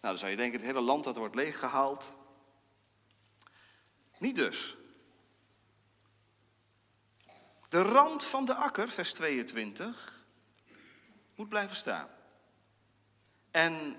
[0.00, 2.12] dan zou je denken, het hele land dat wordt leeggehaald.
[4.18, 4.76] Niet dus.
[7.68, 10.26] De rand van de akker, vers 22,
[11.34, 12.08] moet blijven staan.
[13.50, 13.96] En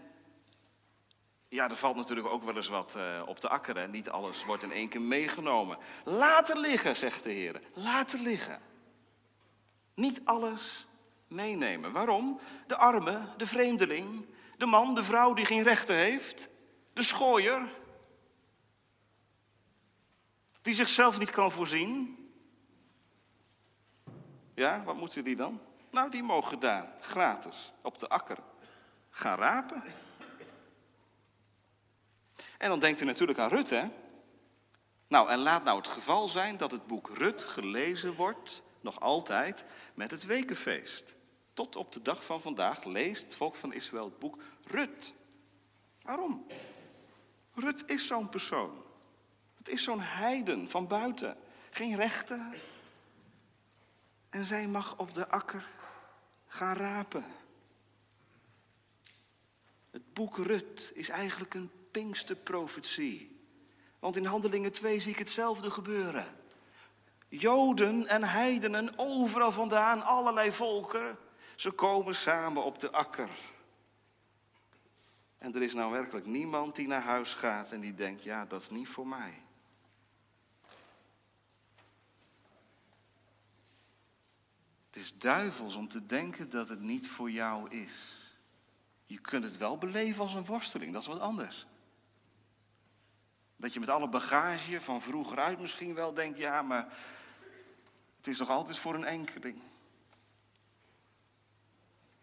[1.47, 3.77] ja, er valt natuurlijk ook wel eens wat uh, op de akker.
[3.77, 3.87] Hè?
[3.87, 5.77] Niet alles wordt in één keer meegenomen.
[6.03, 7.61] Laten liggen, zegt de Heer.
[7.73, 8.61] Laten liggen.
[9.93, 10.87] Niet alles
[11.33, 11.91] meenemen.
[11.91, 12.39] Waarom?
[12.67, 14.25] De arme, de vreemdeling,
[14.57, 16.49] de man, de vrouw die geen rechten heeft,
[16.93, 17.69] de schooier,
[20.61, 22.17] die zichzelf niet kan voorzien.
[24.53, 25.61] Ja, wat moeten die dan?
[25.89, 28.37] Nou, die mogen daar gratis op de akker
[29.09, 29.83] gaan rapen.
[32.57, 33.85] En dan denkt u natuurlijk aan Rut, hè?
[35.07, 39.65] Nou, en laat nou het geval zijn dat het boek Rut gelezen wordt, nog altijd,
[39.93, 41.15] met het wekenfeest.
[41.53, 45.13] Tot op de dag van vandaag leest het volk van Israël het boek Rut.
[46.01, 46.45] Waarom?
[47.53, 48.83] Rut is zo'n persoon.
[49.57, 51.37] Het is zo'n heiden van buiten.
[51.69, 52.53] Geen rechten.
[54.29, 55.67] En zij mag op de akker
[56.47, 57.25] gaan rapen.
[59.91, 63.41] Het boek Rut is eigenlijk een Pinksterprofetie.
[63.99, 66.37] Want in Handelingen 2 zie ik hetzelfde gebeuren.
[67.27, 71.17] Joden en heidenen, overal vandaan, allerlei volken,
[71.55, 73.29] ze komen samen op de akker.
[75.37, 78.61] En er is nou werkelijk niemand die naar huis gaat en die denkt, ja, dat
[78.61, 79.41] is niet voor mij.
[84.87, 88.21] Het is duivels om te denken dat het niet voor jou is.
[89.05, 91.65] Je kunt het wel beleven als een worsteling, dat is wat anders.
[93.55, 96.97] Dat je met alle bagage van vroeger uit misschien wel denkt, ja, maar
[98.17, 99.61] het is nog altijd voor een enkeling.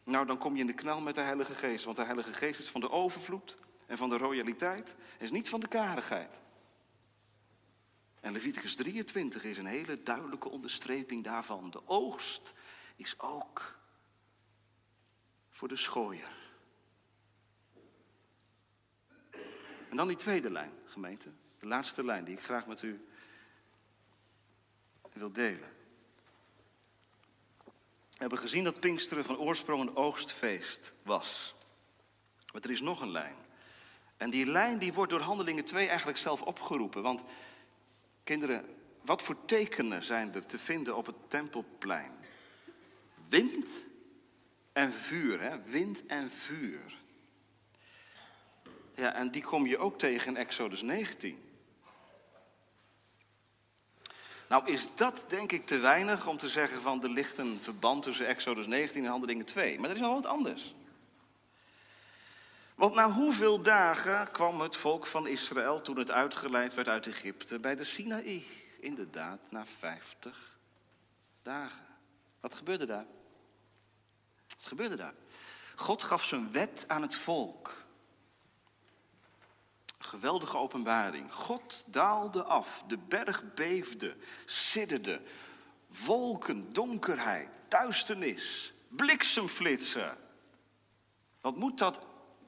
[0.05, 1.85] Nou, dan kom je in de knal met de Heilige Geest.
[1.85, 4.95] Want de Heilige Geest is van de overvloed en van de royaliteit.
[5.19, 6.41] Is niet van de karigheid.
[8.21, 11.71] En Leviticus 23 is een hele duidelijke onderstreping daarvan.
[11.71, 12.55] De oogst
[12.97, 13.79] is ook
[15.51, 16.39] voor de schooier.
[19.91, 21.33] En dan die tweede lijn, gemeente.
[21.59, 23.07] De laatste lijn die ik graag met u
[25.13, 25.80] wil delen.
[28.21, 31.55] We hebben gezien dat Pinksteren van oorsprong een oogstfeest was.
[32.53, 33.37] Maar er is nog een lijn.
[34.17, 37.03] En die lijn die wordt door Handelingen 2 eigenlijk zelf opgeroepen.
[37.03, 37.23] Want
[38.25, 38.65] kinderen,
[39.05, 42.13] wat voor tekenen zijn er te vinden op het tempelplein?
[43.29, 43.69] Wind
[44.73, 45.63] en vuur, hè?
[45.63, 46.99] Wind en vuur.
[48.95, 51.50] Ja, en die kom je ook tegen in Exodus 19.
[54.51, 58.03] Nou is dat denk ik te weinig om te zeggen van er ligt een verband
[58.03, 59.79] tussen Exodus 19 en Handelingen 2.
[59.79, 60.75] Maar er is nog wat anders.
[62.75, 67.59] Want na hoeveel dagen kwam het volk van Israël toen het uitgeleid werd uit Egypte
[67.59, 68.47] bij de Sinaï?
[68.81, 70.59] Inderdaad, na 50
[71.43, 71.87] dagen.
[72.41, 73.07] Wat gebeurde daar?
[74.49, 75.15] Wat gebeurde daar?
[75.75, 77.85] God gaf zijn wet aan het volk.
[80.11, 81.33] Geweldige openbaring.
[81.33, 85.21] God daalde af, de berg beefde, sidderde.
[86.05, 90.17] Wolken, donkerheid, duisternis, bliksemflitsen.
[91.41, 92.01] Wat moet dat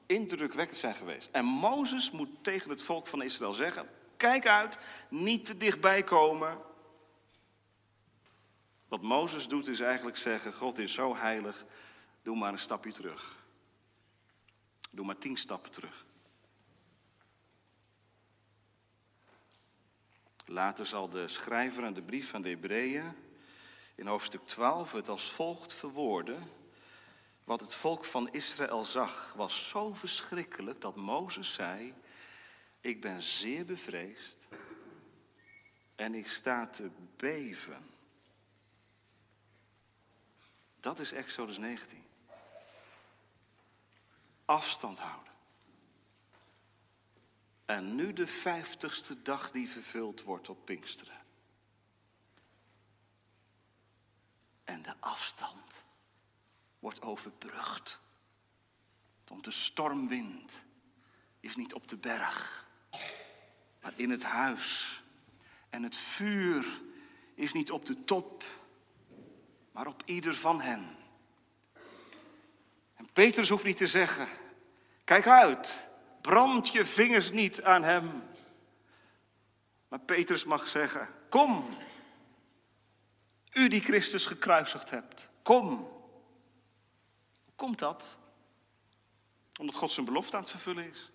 [0.05, 1.29] indrukwekkend zijn geweest.
[1.31, 4.77] En Mozes moet tegen het volk van Israël zeggen: Kijk uit,
[5.09, 6.57] niet te dichtbij komen.
[8.87, 11.65] Wat Mozes doet is eigenlijk zeggen: God is zo heilig,
[12.21, 13.35] doe maar een stapje terug.
[14.91, 16.05] Doe maar tien stappen terug.
[20.45, 23.15] Later zal de schrijver aan de brief van de Hebreeën
[23.95, 26.51] in hoofdstuk 12 het als volgt verwoorden.
[27.43, 31.93] Wat het volk van Israël zag was zo verschrikkelijk dat Mozes zei:
[32.81, 34.47] Ik ben zeer bevreesd
[35.95, 37.89] en ik sta te beven.
[40.79, 42.03] Dat is Exodus 19.
[44.45, 45.32] Afstand houden.
[47.65, 51.21] En nu de vijftigste dag die vervuld wordt op Pinksteren.
[54.63, 55.83] En de afstand
[56.79, 57.99] wordt overbrugd.
[59.27, 60.63] Want de stormwind
[61.39, 62.67] is niet op de berg,
[63.81, 65.01] maar in het huis.
[65.69, 66.81] En het vuur
[67.35, 68.43] is niet op de top,
[69.71, 70.97] maar op ieder van hen.
[72.95, 74.27] En Petrus hoeft niet te zeggen:
[75.03, 75.79] Kijk uit,
[76.23, 78.23] brand je vingers niet aan hem.
[79.87, 81.77] Maar Petrus mag zeggen: Kom,
[83.53, 85.67] u die Christus gekruisigd hebt, kom.
[87.45, 88.17] Hoe komt dat?
[89.59, 91.11] Omdat God zijn belofte aan het vervullen is.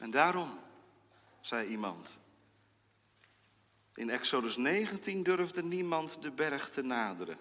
[0.00, 0.58] En daarom,
[1.40, 2.18] zei iemand,
[3.94, 7.38] in Exodus 19 durfde niemand de berg te naderen.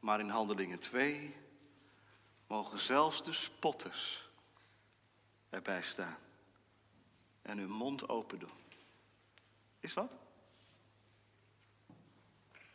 [0.00, 1.36] Maar in Handelingen 2
[2.50, 4.28] mogen zelfs de spotters
[5.50, 6.18] erbij staan
[7.42, 8.58] en hun mond open doen.
[9.80, 10.16] Is wat?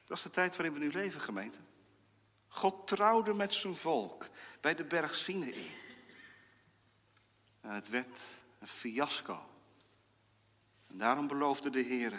[0.05, 1.59] Dat is de tijd waarin we nu leven, gemeente.
[2.47, 4.29] God trouwde met zijn volk
[4.61, 5.71] bij de berg Sinai.
[7.61, 8.21] En het werd
[8.59, 9.49] een fiasco.
[10.87, 12.13] En daarom beloofde de Heer: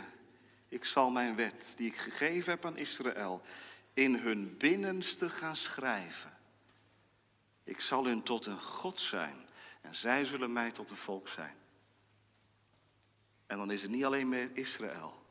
[0.68, 3.40] ik zal mijn wet, die ik gegeven heb aan Israël,
[3.92, 6.35] in hun binnenste gaan schrijven.
[7.66, 9.46] Ik zal hun tot een God zijn
[9.80, 11.54] en zij zullen mij tot een volk zijn.
[13.46, 15.22] En dan is het niet alleen meer Israël,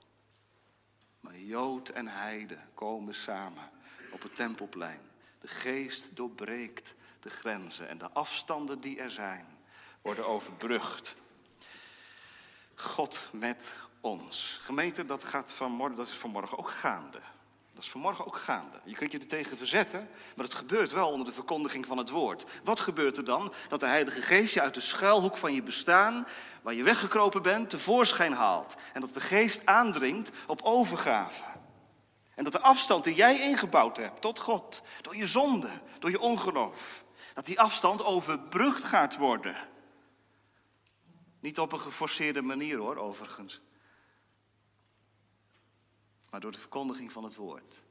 [1.19, 3.69] maar Jood en Heide komen samen
[4.11, 4.99] op het tempelplein.
[5.39, 9.57] De geest doorbreekt de grenzen en de afstanden die er zijn
[10.01, 11.15] worden overbrugd.
[12.75, 14.59] God met ons.
[14.61, 17.21] Gemeente, dat, gaat vanmorgen, dat is vanmorgen ook gaande.
[17.75, 18.79] Dat is vanmorgen ook gaande.
[18.83, 22.09] Je kunt je er tegen verzetten, maar het gebeurt wel onder de verkondiging van het
[22.09, 22.45] woord.
[22.63, 23.53] Wat gebeurt er dan?
[23.69, 26.27] Dat de Heilige Geest je uit de schuilhoek van je bestaan,
[26.61, 28.75] waar je weggekropen bent, tevoorschijn haalt.
[28.93, 31.43] En dat de Geest aandringt op overgave.
[32.35, 36.19] En dat de afstand die jij ingebouwd hebt tot God, door je zonde, door je
[36.19, 39.55] ongeloof, dat die afstand overbrugd gaat worden.
[41.39, 43.61] Niet op een geforceerde manier hoor, overigens
[46.35, 47.81] maar door de verkondiging van het woord.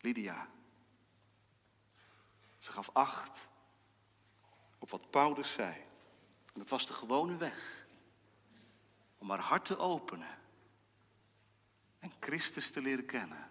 [0.00, 0.48] Lydia.
[2.58, 3.48] Ze gaf acht
[4.78, 5.72] op wat Paulus zei.
[6.52, 7.86] En dat was de gewone weg.
[9.18, 10.38] Om haar hart te openen.
[11.98, 13.50] En Christus te leren kennen.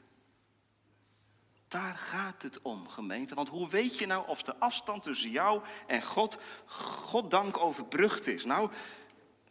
[1.68, 3.36] Daar gaat het om, gemeente.
[3.36, 8.28] Want hoe weet je nou of de afstand tussen jou en God, God dank overbrugd
[8.28, 8.46] is?
[8.46, 8.72] Nou,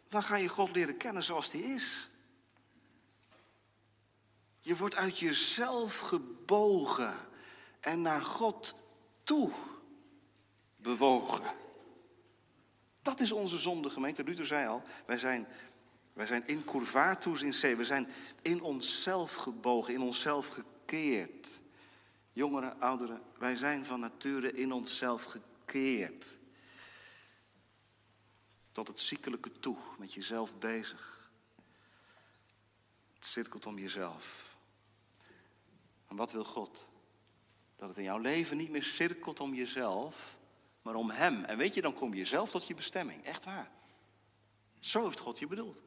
[0.09, 2.10] dan ga je God leren kennen zoals die is.
[4.63, 7.15] Je wordt uit jezelf gebogen
[7.79, 8.75] en naar God
[9.23, 9.51] toe
[10.75, 11.55] bewogen.
[13.01, 14.23] Dat is onze zonde, gemeente.
[14.23, 15.47] Luther zei al, wij zijn,
[16.13, 17.75] wij zijn in curvatus in se.
[17.75, 18.09] We zijn
[18.41, 21.59] in onszelf gebogen, in onszelf gekeerd.
[22.33, 26.37] Jongeren, ouderen, wij zijn van nature in onszelf gekeerd.
[28.71, 31.31] Tot het ziekelijke toe, met jezelf bezig.
[33.13, 34.50] Het cirkelt om jezelf.
[36.11, 36.87] En wat wil God?
[37.75, 40.39] Dat het in jouw leven niet meer cirkelt om jezelf,
[40.81, 41.43] maar om Hem.
[41.43, 43.25] En weet je, dan kom je zelf tot je bestemming.
[43.25, 43.71] Echt waar.
[44.79, 45.81] Zo heeft God je bedoeld.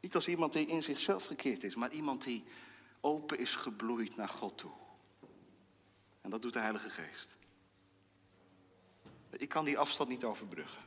[0.00, 2.44] Niet als iemand die in zichzelf gekeerd is, maar iemand die
[3.00, 4.72] open is gebloeid naar God toe.
[6.20, 7.36] En dat doet de Heilige Geest.
[9.30, 10.82] Ik kan die afstand niet overbruggen.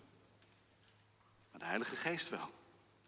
[1.51, 2.49] Maar de Heilige Geest wel.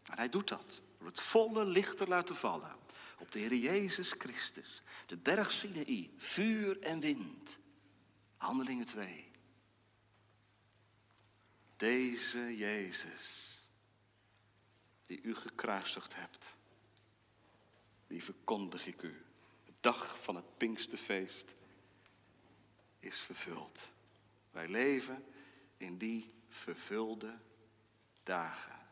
[0.04, 0.82] En hij doet dat.
[0.98, 2.82] Door het volle licht te laten vallen.
[3.24, 4.82] Op de Heer Jezus Christus.
[5.06, 6.12] De berg Sinaï.
[6.18, 7.60] Vuur en wind.
[8.38, 9.32] Handelingen 2.
[11.78, 13.58] Deze Jezus.
[15.06, 16.56] Die u gekruisigd hebt.
[18.08, 19.26] Die verkondig ik u.
[19.66, 21.56] De dag van het Pinksterfeest
[23.00, 23.92] is vervuld.
[24.52, 25.26] Wij leven
[25.78, 27.40] in die vervulde
[28.24, 28.83] dagen.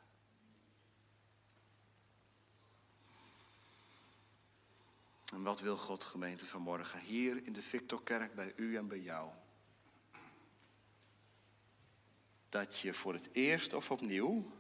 [5.32, 9.30] En wat wil God gemeente vanmorgen hier in de Victorkerk bij u en bij jou?
[12.50, 14.52] Dat je voor het eerst of opnieuw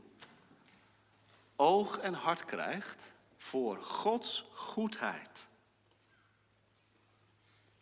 [1.55, 5.47] oog en hart krijgt voor Gods goedheid.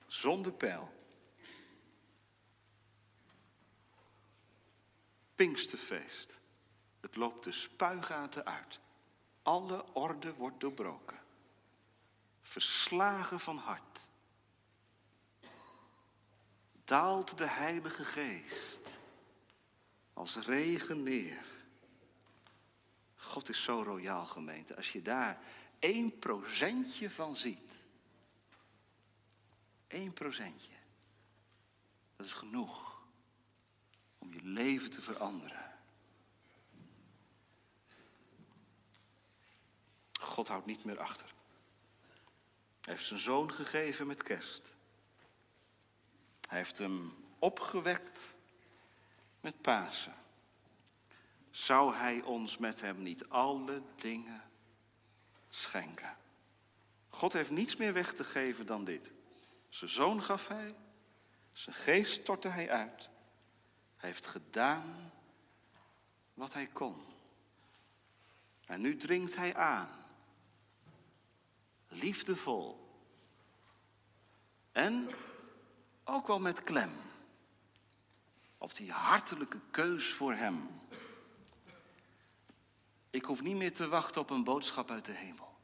[0.07, 0.93] Zonder pijl.
[5.35, 6.39] Pinksterfeest.
[6.99, 8.79] Het loopt de spuigaten uit.
[9.41, 11.19] Alle orde wordt doorbroken.
[12.49, 14.09] Verslagen van hart.
[16.85, 18.97] Daalt de Heilige Geest
[20.13, 21.45] als regen neer.
[23.15, 24.75] God is zo royaal gemeente.
[24.75, 25.41] Als je daar
[25.79, 27.73] één procentje van ziet.
[29.87, 30.75] Eén procentje.
[32.15, 33.01] Dat is genoeg
[34.17, 35.71] om je leven te veranderen.
[40.19, 41.37] God houdt niet meer achter.
[42.81, 44.73] Hij heeft zijn zoon gegeven met kerst.
[46.47, 48.33] Hij heeft hem opgewekt
[49.41, 50.15] met Pasen.
[51.51, 54.41] Zou hij ons met hem niet alle dingen
[55.49, 56.17] schenken?
[57.09, 59.11] God heeft niets meer weg te geven dan dit.
[59.69, 60.75] Zijn zoon gaf hij,
[61.51, 63.09] zijn geest stortte hij uit.
[63.97, 65.11] Hij heeft gedaan
[66.33, 67.05] wat hij kon.
[68.65, 69.98] En nu dringt hij aan.
[71.89, 72.87] Liefdevol.
[74.71, 75.09] En
[76.03, 76.91] ook wel met klem.
[78.57, 80.67] Op die hartelijke keus voor hem.
[83.09, 85.57] Ik hoef niet meer te wachten op een boodschap uit de hemel.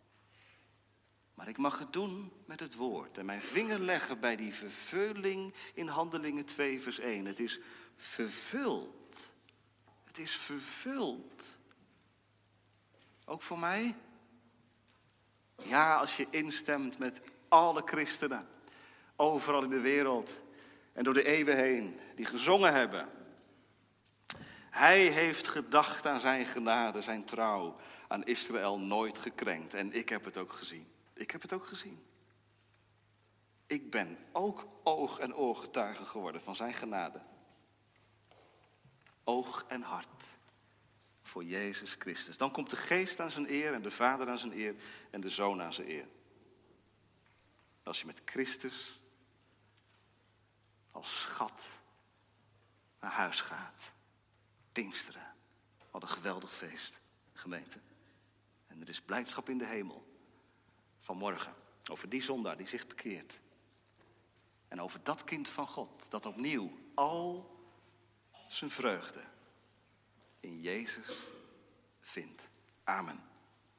[1.33, 5.53] Maar ik mag het doen met het woord en mijn vinger leggen bij die vervulling
[5.73, 7.25] in Handelingen 2, vers 1.
[7.25, 7.59] Het is
[7.95, 9.33] vervuld.
[10.03, 11.57] Het is vervuld.
[13.25, 13.95] Ook voor mij?
[15.63, 18.47] Ja, als je instemt met alle christenen,
[19.15, 20.39] overal in de wereld
[20.93, 23.09] en door de eeuwen heen, die gezongen hebben.
[24.69, 27.75] Hij heeft gedacht aan zijn genade, zijn trouw,
[28.07, 29.73] aan Israël nooit gekrenkt.
[29.73, 30.87] En ik heb het ook gezien.
[31.13, 32.05] Ik heb het ook gezien.
[33.67, 37.21] Ik ben ook oog en oorgetuige geworden van zijn genade.
[39.23, 40.34] Oog en hart
[41.25, 42.37] voor Jezus Christus.
[42.37, 44.75] Dan komt de geest aan zijn eer en de vader aan zijn eer
[45.09, 46.07] en de zoon aan zijn eer.
[47.83, 48.99] Als je met Christus
[50.91, 51.67] als schat
[52.99, 53.91] naar huis gaat.
[54.71, 55.33] Pinksteren.
[55.91, 56.99] Wat een geweldig feest,
[57.33, 57.79] gemeente.
[58.67, 60.07] En er is blijdschap in de hemel.
[60.99, 61.53] Vanmorgen.
[61.91, 63.39] Over die zondaar die zich bekeert.
[64.67, 66.11] En over dat kind van God.
[66.11, 67.53] Dat opnieuw al
[68.47, 69.21] zijn vreugde
[70.45, 71.27] in Jezus
[72.01, 72.49] vindt.
[72.85, 73.34] Amen.